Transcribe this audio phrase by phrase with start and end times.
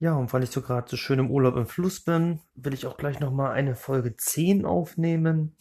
[0.00, 2.86] Ja, und weil ich so gerade so schön im Urlaub im Fluss bin, will ich
[2.86, 5.56] auch gleich nochmal eine Folge 10 aufnehmen.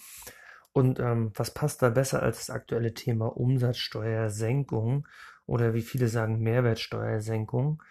[0.74, 5.08] Und ähm, was passt da besser als das aktuelle Thema Umsatzsteuersenkung
[5.47, 7.81] oder wie viele sagen Mehrwertsteuersenkung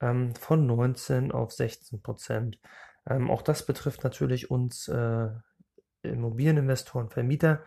[0.00, 2.58] ähm, von 19 auf 16 Prozent.
[3.08, 5.28] Ähm, auch das betrifft natürlich uns äh,
[6.02, 7.64] Immobilieninvestoren, Vermieter.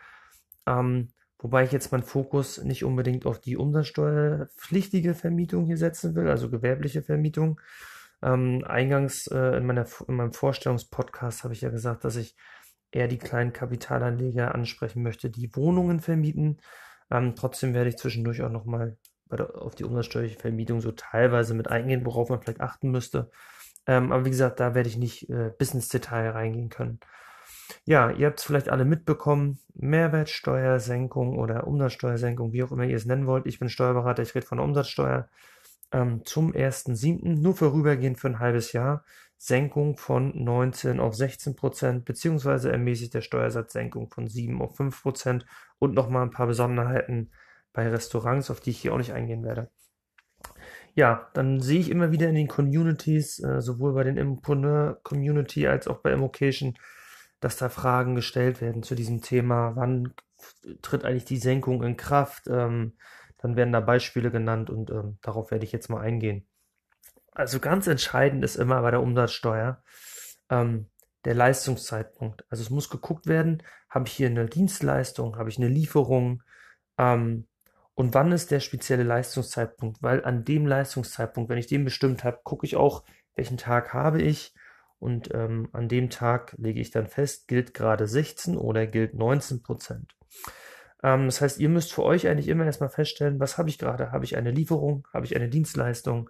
[0.67, 1.09] Ähm,
[1.39, 6.51] wobei ich jetzt meinen Fokus nicht unbedingt auf die umsatzsteuerpflichtige Vermietung hier setzen will, also
[6.51, 7.59] gewerbliche Vermietung.
[8.21, 12.36] Ähm, eingangs äh, in, meiner, in meinem Vorstellungspodcast habe ich ja gesagt, dass ich
[12.91, 16.57] eher die kleinen Kapitalanleger ansprechen möchte, die Wohnungen vermieten.
[17.11, 18.97] Ähm, trotzdem werde ich zwischendurch auch nochmal
[19.29, 23.29] auf die umsatzsteuerliche Vermietung so teilweise mit eingehen, worauf man vielleicht achten müsste.
[23.86, 26.99] Ähm, aber wie gesagt, da werde ich nicht äh, bis ins Detail reingehen können.
[27.86, 33.05] Ja, ihr habt es vielleicht alle mitbekommen, Mehrwertsteuersenkung oder Umsatzsteuersenkung, wie auch immer ihr es
[33.05, 33.45] nennen wollt.
[33.45, 35.30] Ich bin Steuerberater, ich rede von der Umsatzsteuer.
[35.91, 37.39] Ähm, zum 1.7.
[37.39, 39.05] nur vorübergehend für ein halbes Jahr
[39.38, 45.45] Senkung von 19 auf 16 Prozent, beziehungsweise ermäßigt der Steuersatzsenkung von 7 auf 5 Prozent
[45.80, 47.31] und nochmal ein paar Besonderheiten
[47.71, 49.69] bei Restaurants, auf die ich hier auch nicht eingehen werde.
[50.95, 55.67] Ja, dann sehe ich immer wieder in den Communities, äh, sowohl bei den Impreneur Community
[55.67, 56.75] als auch bei Immocation,
[57.39, 59.75] dass da Fragen gestellt werden zu diesem Thema.
[59.75, 60.15] Wann
[60.81, 62.47] tritt eigentlich die Senkung in Kraft?
[62.47, 62.93] Ähm,
[63.38, 66.47] dann werden da Beispiele genannt und ähm, darauf werde ich jetzt mal eingehen.
[67.31, 69.83] Also ganz entscheidend ist immer bei der Umsatzsteuer
[70.49, 70.89] ähm,
[71.25, 72.45] der Leistungszeitpunkt.
[72.49, 76.43] Also es muss geguckt werden, habe ich hier eine Dienstleistung, habe ich eine Lieferung
[76.97, 77.47] ähm,
[77.93, 80.02] und wann ist der spezielle Leistungszeitpunkt?
[80.03, 83.03] Weil an dem Leistungszeitpunkt, wenn ich den bestimmt habe, gucke ich auch,
[83.35, 84.53] welchen Tag habe ich
[84.99, 89.61] und ähm, an dem Tag lege ich dann fest, gilt gerade 16 oder gilt 19
[89.61, 90.15] Prozent.
[91.03, 94.11] Ähm, das heißt, ihr müsst für euch eigentlich immer erstmal feststellen, was habe ich gerade?
[94.11, 95.07] Habe ich eine Lieferung?
[95.13, 96.29] Habe ich eine Dienstleistung?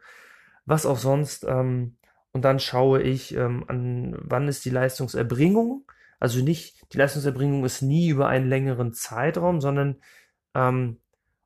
[0.67, 1.45] was auch sonst.
[1.45, 1.97] Ähm,
[2.33, 5.89] und dann schaue ich, ähm, an wann ist die Leistungserbringung.
[6.19, 9.95] Also nicht, die Leistungserbringung ist nie über einen längeren Zeitraum, sondern
[10.53, 10.99] ähm,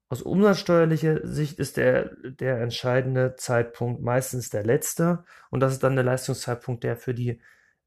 [0.10, 5.24] aus umsatzsteuerlicher Sicht ist der, der entscheidende Zeitpunkt meistens der letzte.
[5.52, 7.40] Und das ist dann der Leistungszeitpunkt, der für die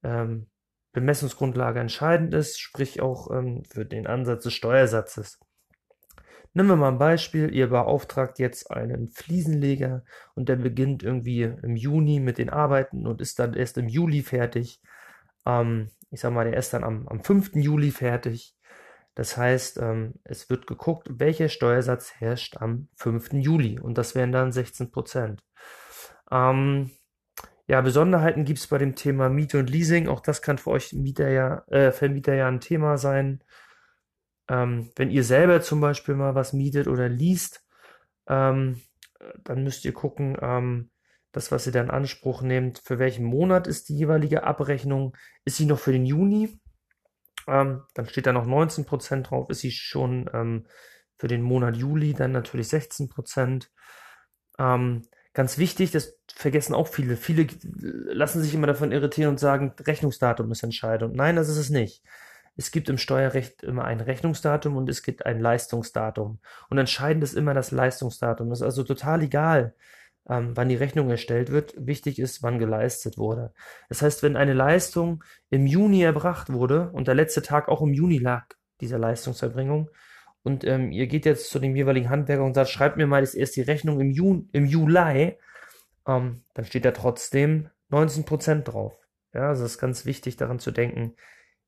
[0.03, 0.47] ähm,
[0.95, 5.39] Bemessungsgrundlage entscheidend ist, sprich auch ähm, für den Ansatz des Steuersatzes.
[6.55, 11.75] Nehmen wir mal ein Beispiel, ihr beauftragt jetzt einen Fliesenleger und der beginnt irgendwie im
[11.75, 14.81] Juni mit den Arbeiten und ist dann erst im Juli fertig.
[15.45, 17.57] Ähm, ich sag mal, der ist dann am, am 5.
[17.57, 18.55] Juli fertig.
[19.17, 23.33] Das heißt, ähm, es wird geguckt, welcher Steuersatz herrscht am 5.
[23.33, 25.43] Juli und das wären dann 16 Prozent.
[26.31, 26.93] Ähm,
[27.67, 30.09] ja, Besonderheiten gibt es bei dem Thema Miete und Leasing.
[30.09, 33.43] Auch das kann für euch Mieter ja, äh, Vermieter ja ein Thema sein.
[34.49, 37.65] Ähm, wenn ihr selber zum Beispiel mal was mietet oder liest,
[38.29, 38.83] ähm,
[39.43, 40.91] dann müsst ihr gucken, ähm,
[41.33, 45.17] das, was ihr dann in Anspruch nehmt, für welchen Monat ist die jeweilige Abrechnung.
[45.45, 46.61] Ist sie noch für den Juni?
[47.49, 49.51] Ähm, dann steht da noch 19% drauf.
[49.51, 50.67] Ist sie schon ähm,
[51.19, 52.13] für den Monat Juli?
[52.15, 53.69] Dann natürlich 16%.
[54.59, 55.03] Ähm,
[55.35, 57.17] ganz wichtig, das vergessen auch viele.
[57.17, 61.15] Viele lassen sich immer davon irritieren und sagen, Rechnungsdatum ist entscheidend.
[61.15, 62.03] Nein, das ist es nicht
[62.57, 66.39] es gibt im Steuerrecht immer ein Rechnungsdatum und es gibt ein Leistungsdatum.
[66.71, 68.49] Und entscheidend ist immer das Leistungsdatum.
[68.49, 69.75] Das ist also total egal,
[70.29, 71.75] ähm, wann die Rechnung erstellt wird.
[71.77, 73.53] Wichtig ist, wann geleistet wurde.
[73.89, 77.93] Das heißt, wenn eine Leistung im Juni erbracht wurde und der letzte Tag auch im
[77.93, 78.47] Juni lag,
[78.81, 79.91] dieser Leistungserbringung,
[80.45, 83.35] und ähm, ihr geht jetzt zu dem jeweiligen Handwerker und sagt, schreibt mir mal jetzt
[83.35, 85.37] erst die Rechnung im, Juni, im Juli,
[86.07, 88.97] ähm, dann steht da trotzdem 19% drauf.
[89.33, 91.17] Ja, also es ist ganz wichtig daran zu denken,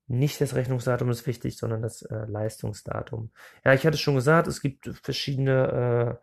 [0.07, 3.31] nicht das Rechnungsdatum ist wichtig, sondern das äh, Leistungsdatum.
[3.65, 6.19] Ja, ich hatte schon gesagt, es gibt verschiedene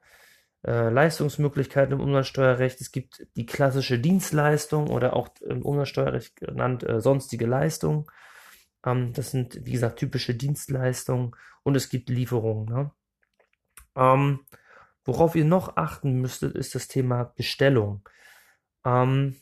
[0.65, 2.81] äh, äh, Leistungsmöglichkeiten im Umsatzsteuerrecht.
[2.81, 8.11] Es gibt die klassische Dienstleistung oder auch im Umsatzsteuerrecht genannt äh, sonstige Leistung.
[8.85, 12.67] Ähm, das sind, wie gesagt, typische Dienstleistungen und es gibt Lieferungen.
[12.67, 12.91] Ne?
[13.97, 14.41] Ähm,
[15.05, 18.09] worauf ihr noch achten müsstet, ist das Thema Bestellung.
[18.85, 19.37] Ähm,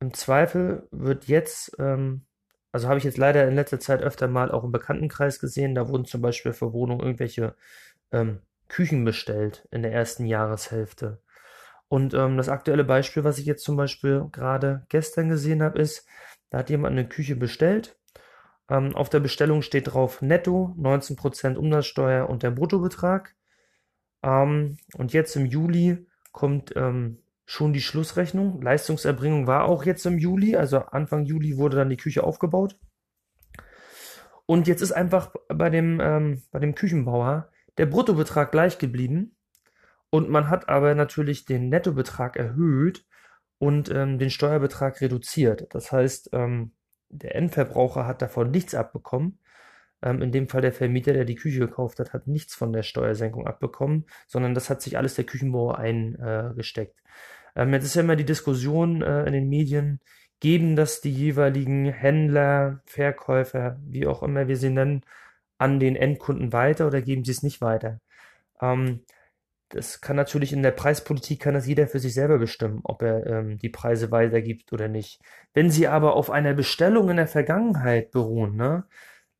[0.00, 2.26] Im Zweifel wird jetzt ähm,
[2.72, 5.88] also habe ich jetzt leider in letzter Zeit öfter mal auch im Bekanntenkreis gesehen, da
[5.88, 7.54] wurden zum Beispiel für Wohnungen irgendwelche
[8.10, 11.20] ähm, Küchen bestellt in der ersten Jahreshälfte.
[11.88, 16.06] Und ähm, das aktuelle Beispiel, was ich jetzt zum Beispiel gerade gestern gesehen habe, ist,
[16.48, 17.98] da hat jemand eine Küche bestellt.
[18.72, 23.36] Ähm, auf der Bestellung steht drauf Netto, 19% Umsatzsteuer und der Bruttobetrag.
[24.22, 28.62] Ähm, und jetzt im Juli kommt ähm, schon die Schlussrechnung.
[28.62, 32.78] Leistungserbringung war auch jetzt im Juli, also Anfang Juli wurde dann die Küche aufgebaut.
[34.46, 39.36] Und jetzt ist einfach bei dem, ähm, bei dem Küchenbauer der Bruttobetrag gleich geblieben.
[40.08, 43.04] Und man hat aber natürlich den Nettobetrag erhöht.
[43.58, 45.68] und ähm, den Steuerbetrag reduziert.
[45.70, 46.72] Das heißt, ähm,
[47.12, 49.38] der Endverbraucher hat davon nichts abbekommen.
[50.02, 52.82] Ähm, in dem Fall der Vermieter, der die Küche gekauft hat, hat nichts von der
[52.82, 57.00] Steuersenkung abbekommen, sondern das hat sich alles der Küchenbauer eingesteckt.
[57.54, 60.00] Ähm, jetzt ist ja immer die Diskussion äh, in den Medien,
[60.40, 65.02] geben das die jeweiligen Händler, Verkäufer, wie auch immer wir sie nennen,
[65.58, 68.00] an den Endkunden weiter oder geben sie es nicht weiter?
[68.60, 69.02] Ähm,
[69.72, 73.26] das kann natürlich in der Preispolitik kann das jeder für sich selber bestimmen, ob er
[73.26, 75.20] ähm, die Preise weitergibt oder nicht.
[75.54, 78.84] Wenn sie aber auf einer Bestellung in der Vergangenheit beruhen, ne,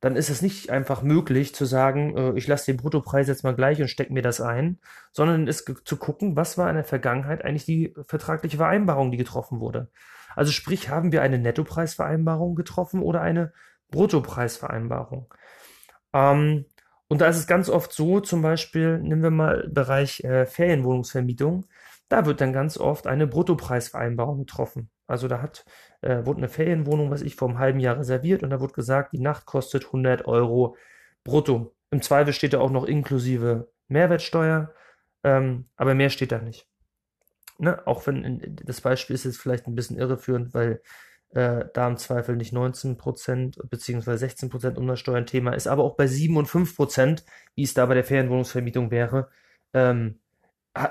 [0.00, 3.54] dann ist es nicht einfach möglich zu sagen, äh, ich lasse den Bruttopreis jetzt mal
[3.54, 4.80] gleich und stecke mir das ein,
[5.12, 9.60] sondern ist zu gucken, was war in der Vergangenheit eigentlich die vertragliche Vereinbarung, die getroffen
[9.60, 9.90] wurde.
[10.34, 13.52] Also sprich, haben wir eine Nettopreisvereinbarung getroffen oder eine
[13.90, 15.32] Bruttopreisvereinbarung?
[16.14, 16.64] Ähm,
[17.12, 21.66] und da ist es ganz oft so, zum Beispiel, nehmen wir mal Bereich äh, Ferienwohnungsvermietung,
[22.08, 24.88] da wird dann ganz oft eine Bruttopreisvereinbarung getroffen.
[25.06, 25.66] Also da hat,
[26.00, 29.12] äh, wurde eine Ferienwohnung, was ich vor einem halben Jahr reserviert und da wurde gesagt,
[29.12, 30.74] die Nacht kostet 100 Euro
[31.22, 31.74] brutto.
[31.90, 34.72] Im Zweifel steht da auch noch inklusive Mehrwertsteuer,
[35.22, 36.66] ähm, aber mehr steht da nicht.
[37.58, 37.86] Ne?
[37.86, 40.80] Auch wenn das Beispiel ist jetzt vielleicht ein bisschen irreführend, weil
[41.32, 44.10] äh, da im Zweifel nicht 19% bzw.
[44.10, 47.24] 16% Umsatzsteuer ein Thema ist, aber auch bei 7 und 5%,
[47.54, 49.28] wie es da bei der Ferienwohnungsvermietung wäre,
[49.72, 50.18] ähm,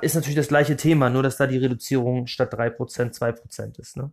[0.01, 3.97] ist natürlich das gleiche Thema, nur dass da die Reduzierung statt 3% 2% ist.
[3.97, 4.11] Ne?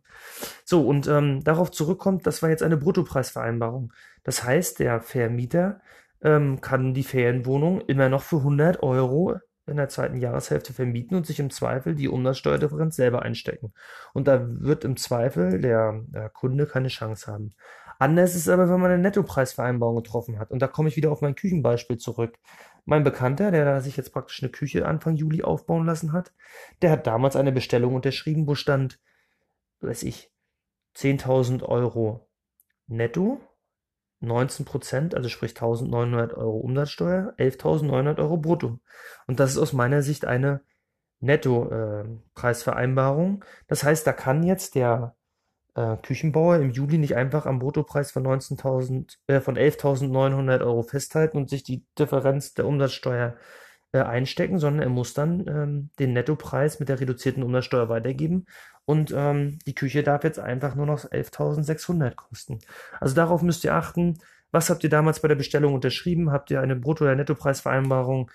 [0.65, 3.93] So, und ähm, darauf zurückkommt, das war jetzt eine Bruttopreisvereinbarung.
[4.25, 5.81] Das heißt, der Vermieter
[6.23, 9.37] ähm, kann die Ferienwohnung immer noch für 100 Euro
[9.69, 13.73] in der zweiten Jahreshälfte vermieten und sich im Zweifel die Umsatzsteuerdifferenz selber einstecken.
[14.13, 17.51] Und da wird im Zweifel der, der Kunde keine Chance haben.
[17.99, 20.51] Anders ist es aber, wenn man eine Nettopreisvereinbarung getroffen hat.
[20.51, 22.39] Und da komme ich wieder auf mein Küchenbeispiel zurück.
[22.85, 26.33] Mein Bekannter, der da sich jetzt praktisch eine Küche Anfang Juli aufbauen lassen hat,
[26.81, 29.01] der hat damals eine Bestellung unterschrieben, wo stand,
[29.81, 30.33] weiß ich,
[30.97, 32.29] 10.000 Euro
[32.87, 33.41] netto
[34.21, 38.81] 19 Prozent, also sprich 1900 Euro Umsatzsteuer, 11.900 Euro brutto.
[39.27, 40.61] Und das ist aus meiner Sicht eine
[41.21, 43.43] Netto-Preisvereinbarung.
[43.43, 45.15] Äh, das heißt, da kann jetzt der
[45.75, 51.39] äh, Küchenbauer im Juli nicht einfach am Bruttopreis von 19.000, äh, von 11.900 Euro festhalten
[51.39, 53.37] und sich die Differenz der Umsatzsteuer
[53.93, 58.47] äh, einstecken, sondern er muss dann ähm, den Nettopreis mit der reduzierten Umsatzsteuer weitergeben
[58.89, 62.59] und ähm, die Küche darf jetzt einfach nur noch 11.600 kosten.
[63.01, 64.19] Also darauf müsst ihr achten.
[64.51, 66.33] Was habt ihr damals bei der Bestellung unterschrieben?
[66.33, 68.31] Habt ihr eine Brutto- oder Nettopreisvereinbarung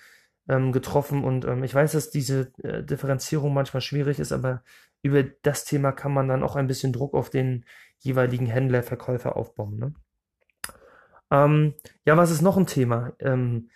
[0.48, 1.24] ähm, getroffen?
[1.24, 4.62] Und ähm, ich weiß, dass diese äh, Differenzierung manchmal schwierig ist, aber
[5.02, 7.64] über das Thema kann man dann auch ein bisschen Druck auf den
[7.98, 9.76] jeweiligen Händler, Verkäufer aufbauen.
[9.76, 9.94] Ne?
[11.32, 11.74] Ähm,
[12.04, 13.12] ja, was ist noch ein Thema?
[13.18, 13.70] Ähm,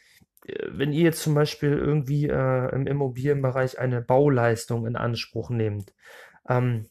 [0.69, 5.93] wenn ihr jetzt zum Beispiel irgendwie äh, im Immobilienbereich eine Bauleistung in Anspruch nehmt,
[6.49, 6.87] ähm,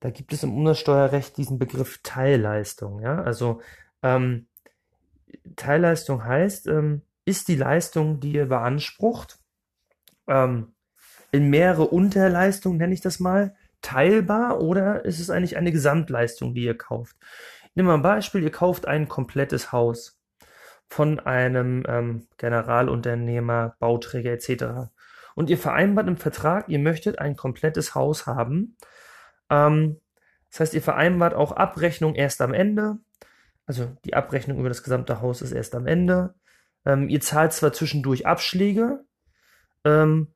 [0.00, 3.00] da gibt es im Umsatzsteuerrecht diesen Begriff Teilleistung.
[3.00, 3.22] Ja?
[3.22, 3.60] Also
[4.02, 4.46] ähm,
[5.56, 9.38] Teilleistung heißt, ähm, ist die Leistung, die ihr beansprucht,
[10.26, 10.74] ähm,
[11.32, 16.64] in mehrere Unterleistungen, nenne ich das mal, teilbar oder ist es eigentlich eine Gesamtleistung, die
[16.64, 17.16] ihr kauft?
[17.74, 20.20] Nehmen wir ein Beispiel, ihr kauft ein komplettes Haus
[20.94, 24.92] von einem ähm, Generalunternehmer, Bauträger etc.
[25.34, 28.76] Und ihr vereinbart im Vertrag, ihr möchtet ein komplettes Haus haben.
[29.50, 30.00] Ähm,
[30.50, 32.98] das heißt, ihr vereinbart auch Abrechnung erst am Ende.
[33.66, 36.36] Also die Abrechnung über das gesamte Haus ist erst am Ende.
[36.86, 39.04] Ähm, ihr zahlt zwar zwischendurch Abschläge
[39.84, 40.28] ähm,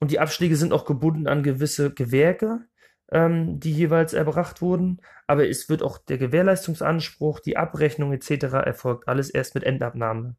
[0.00, 2.64] und die Abschläge sind auch gebunden an gewisse Gewerke
[3.12, 8.44] ähm, die jeweils erbracht wurden, aber es wird auch der Gewährleistungsanspruch, die Abrechnung etc.
[8.64, 10.36] erfolgt alles erst mit Endabnahme.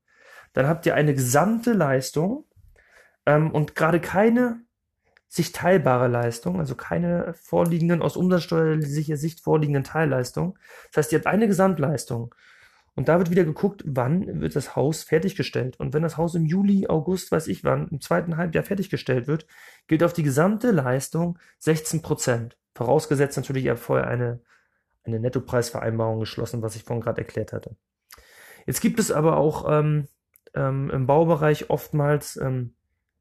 [0.54, 2.46] Dann habt ihr eine gesamte Leistung
[3.26, 4.62] ähm, und gerade keine
[5.30, 10.58] sich teilbare Leistung, also keine vorliegenden, aus umsatzsteuerlicher Sicht vorliegenden Teilleistung.
[10.92, 12.34] Das heißt, ihr habt eine Gesamtleistung.
[12.98, 15.80] Und da wird wieder geguckt, wann wird das Haus fertiggestellt.
[15.80, 19.46] Und wenn das Haus im Juli, August, weiß ich wann, im zweiten Halbjahr fertiggestellt wird,
[19.86, 22.58] gilt auf die gesamte Leistung 16 Prozent.
[22.74, 24.42] Vorausgesetzt natürlich, ihr habt vorher eine,
[25.04, 27.76] eine Nettopreisvereinbarung geschlossen, was ich vorhin gerade erklärt hatte.
[28.66, 30.08] Jetzt gibt es aber auch ähm,
[30.56, 32.74] ähm, im Baubereich oftmals ähm,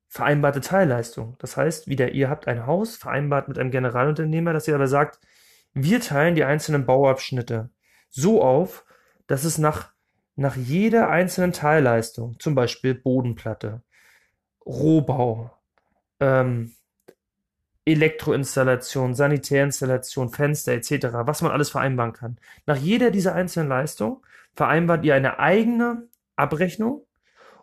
[0.08, 1.36] vereinbarte Teilleistung.
[1.38, 5.20] Das heißt, wieder ihr habt ein Haus vereinbart mit einem Generalunternehmer, dass ihr aber sagt,
[5.74, 7.68] wir teilen die einzelnen Bauabschnitte
[8.08, 8.85] so auf,
[9.26, 9.92] dass es nach,
[10.36, 13.82] nach jeder einzelnen Teilleistung, zum Beispiel Bodenplatte,
[14.64, 15.50] Rohbau,
[16.20, 16.74] ähm,
[17.84, 22.38] Elektroinstallation, Sanitärinstallation, Fenster etc., was man alles vereinbaren kann.
[22.66, 24.18] Nach jeder dieser einzelnen Leistungen
[24.54, 27.06] vereinbart ihr eine eigene Abrechnung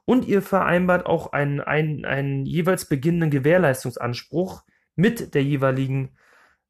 [0.05, 4.63] und ihr vereinbart auch einen, einen, einen jeweils beginnenden Gewährleistungsanspruch
[4.96, 6.15] mit der jeweiligen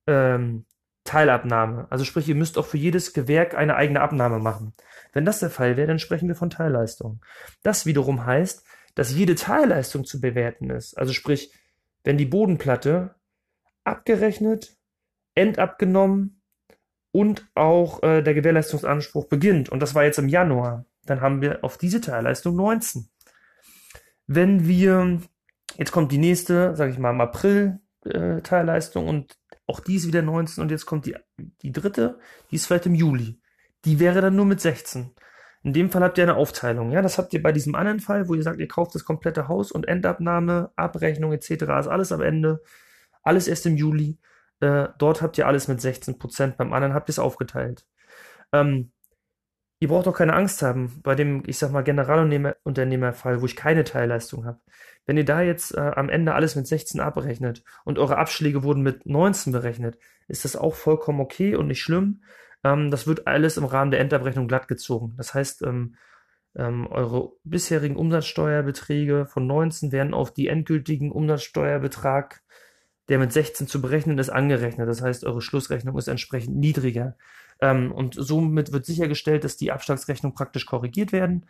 [0.08, 0.66] ähm,
[1.04, 1.88] Teilabnahme.
[1.90, 4.74] Also sprich, ihr müsst auch für jedes Gewerk eine eigene Abnahme machen.
[5.12, 7.22] Wenn das der Fall wäre, dann sprechen wir von Teilleistung.
[7.62, 10.98] Das wiederum heißt, dass jede Teilleistung zu bewerten ist.
[10.98, 11.54] Also sprich,
[12.04, 13.16] wenn die Bodenplatte
[13.84, 14.78] abgerechnet,
[15.36, 16.42] endabgenommen
[17.12, 21.64] und auch äh, der Gewährleistungsanspruch beginnt, und das war jetzt im Januar, dann haben wir
[21.64, 23.10] auf diese Teilleistung 19.
[24.26, 25.22] Wenn wir,
[25.78, 30.08] jetzt kommt die nächste, sage ich mal, im April äh, Teilleistung und auch die ist
[30.08, 31.16] wieder 19 und jetzt kommt die,
[31.62, 32.20] die dritte,
[32.52, 33.40] die ist vielleicht im Juli.
[33.86, 35.12] Die wäre dann nur mit 16.
[35.64, 36.92] In dem Fall habt ihr eine Aufteilung.
[36.92, 39.48] Ja, das habt ihr bei diesem anderen Fall, wo ihr sagt, ihr kauft das komplette
[39.48, 41.52] Haus und Endabnahme, Abrechnung etc.
[41.52, 42.62] ist alles am Ende.
[43.24, 44.20] Alles erst im Juli.
[44.60, 46.58] Äh, dort habt ihr alles mit 16 Prozent.
[46.58, 47.86] Beim anderen habt ihr es aufgeteilt.
[48.52, 48.93] Ähm,
[49.84, 53.84] ihr braucht auch keine Angst haben bei dem, ich sag mal, Generalunternehmerfall, wo ich keine
[53.84, 54.62] Teilleistung habe.
[55.06, 58.82] Wenn ihr da jetzt äh, am Ende alles mit 16 abrechnet und eure Abschläge wurden
[58.82, 59.98] mit 19 berechnet,
[60.30, 62.24] ist das auch vollkommen okay und nicht schlimm.
[62.64, 65.16] Ähm, das wird alles im Rahmen der Endabrechnung glatt gezogen.
[65.18, 65.98] Das heißt, ähm,
[66.56, 72.42] ähm, eure bisherigen Umsatzsteuerbeträge von 19 werden auf die endgültigen Umsatzsteuerbetrag,
[73.10, 74.88] der mit 16 zu berechnen ist, angerechnet.
[74.88, 77.18] Das heißt, eure Schlussrechnung ist entsprechend niedriger.
[77.64, 81.46] Ähm, und somit wird sichergestellt, dass die Abschlagsrechnung praktisch korrigiert werden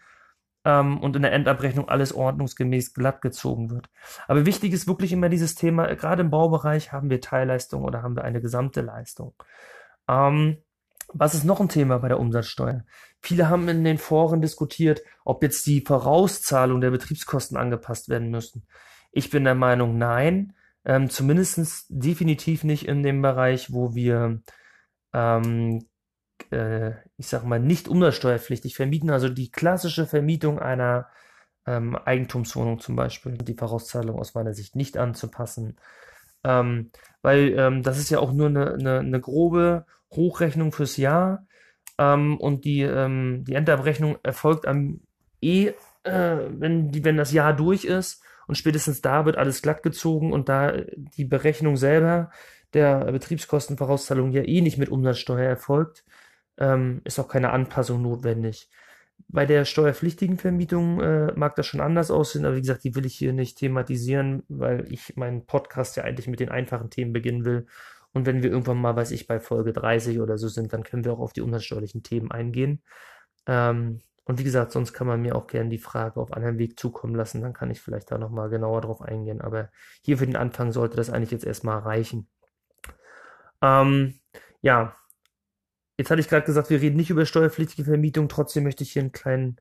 [0.63, 3.89] ähm, und in der Endabrechnung alles ordnungsgemäß glatt gezogen wird.
[4.27, 8.15] Aber wichtig ist wirklich immer dieses Thema, gerade im Baubereich haben wir Teilleistung oder haben
[8.15, 9.34] wir eine gesamte Leistung.
[10.08, 10.58] Ähm,
[11.12, 12.86] was ist noch ein Thema bei der Umsatzsteuer?
[13.20, 18.67] Viele haben in den Foren diskutiert, ob jetzt die Vorauszahlung der Betriebskosten angepasst werden müssen.
[19.12, 20.53] Ich bin der Meinung, nein.
[20.86, 24.41] Ähm, zumindest definitiv nicht in dem Bereich, wo wir
[25.13, 25.88] ähm,
[26.51, 31.07] äh, ich sag mal, nicht umsatzsteuerpflichtig vermieten, also die klassische Vermietung einer
[31.65, 35.77] ähm, Eigentumswohnung zum Beispiel, die Vorauszahlung aus meiner Sicht nicht anzupassen.
[36.43, 41.45] Ähm, weil ähm, das ist ja auch nur eine, eine, eine grobe Hochrechnung fürs Jahr
[41.97, 45.01] ähm, und die, ähm, die Endabrechnung erfolgt am
[45.41, 45.73] eh,
[46.03, 50.33] äh, wenn, die, wenn das Jahr durch ist und spätestens da wird alles glatt gezogen
[50.33, 52.29] und da die Berechnung selber
[52.73, 56.03] der Betriebskostenvorauszahlung ja eh nicht mit Umsatzsteuer erfolgt,
[56.57, 58.69] ähm, ist auch keine Anpassung notwendig.
[59.27, 63.05] Bei der steuerpflichtigen Vermietung äh, mag das schon anders aussehen, aber wie gesagt, die will
[63.05, 67.45] ich hier nicht thematisieren, weil ich meinen Podcast ja eigentlich mit den einfachen Themen beginnen
[67.45, 67.67] will.
[68.13, 71.03] Und wenn wir irgendwann mal, weiß ich, bei Folge 30 oder so sind, dann können
[71.03, 72.83] wir auch auf die umsatzsteuerlichen Themen eingehen.
[73.48, 76.79] Ähm, und wie gesagt, sonst kann man mir auch gerne die Frage auf einem Weg
[76.79, 79.41] zukommen lassen, dann kann ich vielleicht da nochmal genauer drauf eingehen.
[79.41, 79.69] Aber
[80.01, 82.27] hier für den Anfang sollte das eigentlich jetzt erstmal reichen.
[83.62, 84.19] Ähm,
[84.62, 84.95] ja,
[85.97, 88.27] Jetzt hatte ich gerade gesagt, wir reden nicht über steuerpflichtige Vermietung.
[88.27, 89.57] Trotzdem möchte ich hier einen kleinen,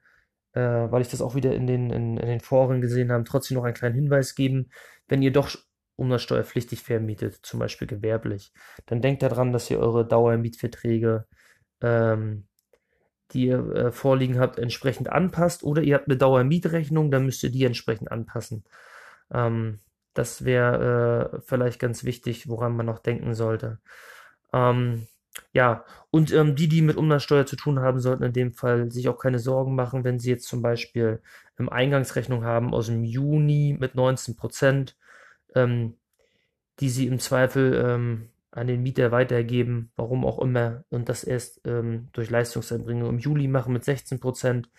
[0.53, 3.57] äh, weil ich das auch wieder in den, in, in den Foren gesehen habe, trotzdem
[3.57, 4.71] noch einen kleinen Hinweis geben.
[5.09, 5.55] Wenn ihr doch
[5.97, 8.53] umsatzsteuerpflichtig vermietet, zum Beispiel gewerblich,
[8.87, 11.27] dann denkt daran, dass ihr eure Dauermietverträge,
[11.83, 12.47] ähm,
[13.33, 15.62] die ihr äh, vorliegen habt, entsprechend anpasst.
[15.65, 18.65] Oder ihr habt eine Dauermietrechnung, dann müsst ihr die entsprechend anpassen.
[19.33, 19.81] Ähm,
[20.15, 23.79] das wäre äh, vielleicht ganz wichtig, woran man noch denken sollte.
[24.53, 25.07] Ähm,
[25.53, 29.09] ja, und ähm, die, die mit Umsatzsteuer zu tun haben, sollten in dem Fall sich
[29.09, 31.23] auch keine Sorgen machen, wenn sie jetzt zum Beispiel
[31.59, 34.97] ähm, Eingangsrechnung haben aus dem Juni mit 19 Prozent,
[35.55, 35.97] ähm,
[36.81, 41.62] die sie im Zweifel ähm, an den Mieter weitergeben, warum auch immer, und das erst
[41.67, 44.71] ähm, durch Leistungserbringung im Juli machen mit 16 Prozent.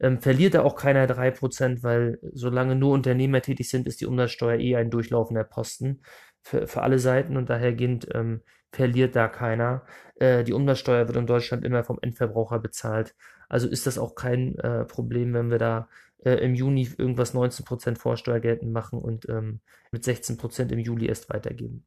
[0.00, 4.06] Ähm, verliert da auch keiner 3 Prozent, weil solange nur Unternehmer tätig sind, ist die
[4.06, 6.00] Umsatzsteuer eh ein durchlaufender Posten
[6.42, 9.84] für, für alle Seiten und dahergehend ähm, verliert da keiner.
[10.16, 13.14] Äh, die Umsatzsteuer wird in Deutschland immer vom Endverbraucher bezahlt.
[13.48, 15.88] Also ist das auch kein äh, Problem, wenn wir da
[16.24, 21.30] äh, im Juni irgendwas 19% Vorsteuer geltend machen und ähm, mit 16% im Juli erst
[21.30, 21.84] weitergeben.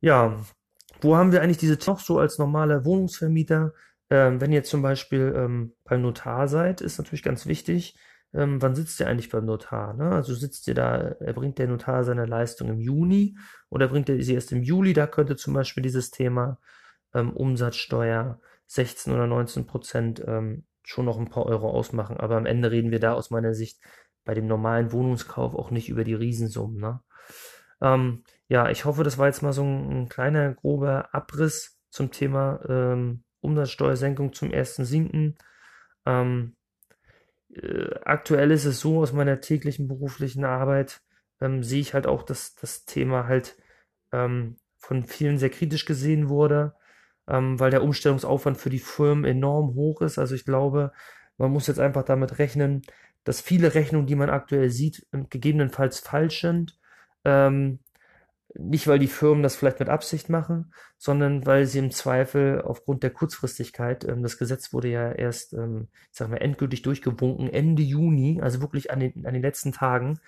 [0.00, 0.40] Ja,
[1.00, 3.72] wo haben wir eigentlich diese noch so als normaler Wohnungsvermieter?
[4.10, 7.96] Ähm, wenn ihr zum Beispiel ähm, beim Notar seid, ist natürlich ganz wichtig,
[8.32, 9.94] ähm, wann sitzt ihr eigentlich beim Notar?
[9.94, 10.10] Ne?
[10.10, 13.36] Also sitzt ihr da, erbringt der Notar seine Leistung im Juni
[13.68, 14.92] oder bringt er sie erst im Juli?
[14.92, 16.58] Da könnte zum Beispiel dieses Thema
[17.14, 22.18] ähm, Umsatzsteuer 16 oder 19 Prozent ähm, schon noch ein paar Euro ausmachen.
[22.18, 23.80] Aber am Ende reden wir da aus meiner Sicht
[24.24, 26.80] bei dem normalen Wohnungskauf auch nicht über die Riesensummen.
[26.80, 27.00] Ne?
[27.80, 32.12] Ähm, ja, ich hoffe, das war jetzt mal so ein, ein kleiner, grober Abriss zum
[32.12, 35.34] Thema ähm, Umsatzsteuersenkung zum 1.7.
[36.06, 36.56] Ähm,
[37.54, 41.02] äh, aktuell ist es so, aus meiner täglichen beruflichen Arbeit
[41.40, 43.56] ähm, sehe ich halt auch, dass das Thema halt
[44.12, 46.74] ähm, von vielen sehr kritisch gesehen wurde,
[47.28, 50.18] ähm, weil der Umstellungsaufwand für die Firmen enorm hoch ist.
[50.18, 50.92] Also ich glaube,
[51.38, 52.82] man muss jetzt einfach damit rechnen,
[53.24, 56.78] dass viele Rechnungen, die man aktuell sieht, gegebenenfalls falsch sind.
[57.24, 57.80] Ähm,
[58.54, 63.02] nicht, weil die Firmen das vielleicht mit Absicht machen, sondern weil sie im Zweifel aufgrund
[63.02, 67.82] der Kurzfristigkeit, ähm, das Gesetz wurde ja erst, ähm, ich sag mal, endgültig durchgewunken Ende
[67.82, 70.20] Juni, also wirklich an den, an den letzten Tagen.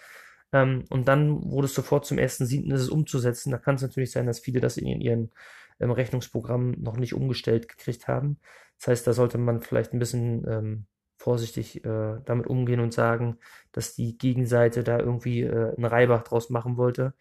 [0.52, 2.73] Ähm, und dann wurde es sofort zum 1.7.
[2.73, 3.50] ist es umzusetzen.
[3.50, 5.33] Da kann es natürlich sein, dass viele das in ihren
[5.81, 8.38] ähm, Rechnungsprogramm noch nicht umgestellt gekriegt haben.
[8.79, 10.87] Das heißt, da sollte man vielleicht ein bisschen ähm,
[11.23, 13.38] vorsichtig äh, damit umgehen und sagen,
[13.71, 17.14] dass die Gegenseite da irgendwie äh, einen Reibach draus machen wollte.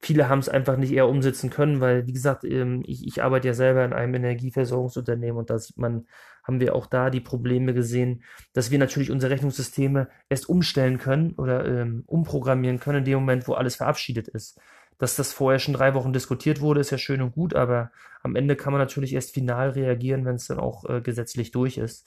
[0.00, 3.48] Viele haben es einfach nicht eher umsetzen können, weil, wie gesagt, ähm, ich, ich arbeite
[3.48, 6.06] ja selber in einem Energieversorgungsunternehmen und da sieht man,
[6.42, 11.32] haben wir auch da die Probleme gesehen, dass wir natürlich unsere Rechnungssysteme erst umstellen können
[11.34, 14.60] oder ähm, umprogrammieren können in dem Moment, wo alles verabschiedet ist.
[14.98, 17.90] Dass das vorher schon drei Wochen diskutiert wurde, ist ja schön und gut, aber
[18.22, 21.78] am Ende kann man natürlich erst final reagieren, wenn es dann auch äh, gesetzlich durch
[21.78, 22.06] ist.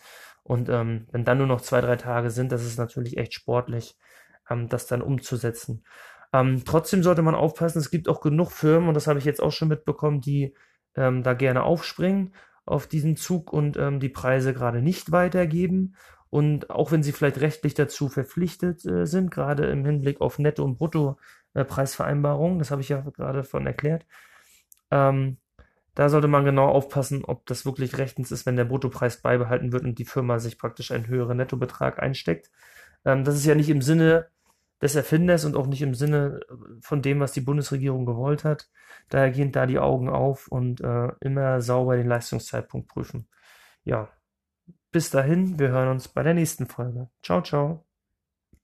[0.49, 3.95] Und ähm, wenn dann nur noch zwei, drei Tage sind, das ist natürlich echt sportlich,
[4.49, 5.83] ähm, das dann umzusetzen.
[6.33, 9.43] Ähm, trotzdem sollte man aufpassen, es gibt auch genug Firmen, und das habe ich jetzt
[9.43, 10.55] auch schon mitbekommen, die
[10.95, 12.33] ähm, da gerne aufspringen
[12.65, 15.95] auf diesen Zug und ähm, die Preise gerade nicht weitergeben.
[16.31, 20.63] Und auch wenn sie vielleicht rechtlich dazu verpflichtet äh, sind, gerade im Hinblick auf Netto-
[20.63, 24.03] und Bruttopreisvereinbarungen, äh, das habe ich ja gerade von erklärt,
[24.89, 25.37] ähm,
[25.99, 29.83] da sollte man genau aufpassen, ob das wirklich rechtens ist, wenn der Bruttopreis beibehalten wird
[29.83, 32.51] und die Firma sich praktisch einen höheren Nettobetrag einsteckt.
[33.03, 34.29] Ähm, das ist ja nicht im Sinne
[34.81, 36.39] des Erfinders und auch nicht im Sinne
[36.79, 38.69] von dem, was die Bundesregierung gewollt hat.
[39.09, 43.27] Daher gehen da die Augen auf und äh, immer sauber den Leistungszeitpunkt prüfen.
[43.83, 44.07] Ja,
[44.93, 47.09] bis dahin, wir hören uns bei der nächsten Folge.
[47.21, 47.88] Ciao, ciao.